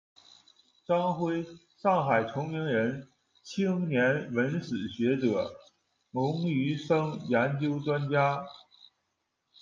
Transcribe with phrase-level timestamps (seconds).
[0.87, 1.45] 张晖，
[1.77, 3.07] 上海崇明人，
[3.43, 5.53] 青年文史学者，
[6.09, 8.43] 龙榆生研究专家。